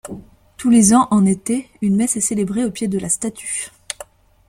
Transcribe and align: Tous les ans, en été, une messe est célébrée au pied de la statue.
Tous 0.57 0.71
les 0.71 0.95
ans, 0.95 1.07
en 1.11 1.27
été, 1.27 1.69
une 1.83 1.95
messe 1.95 2.17
est 2.17 2.21
célébrée 2.21 2.65
au 2.65 2.71
pied 2.71 2.87
de 2.87 2.97
la 2.97 3.07
statue. 3.07 3.69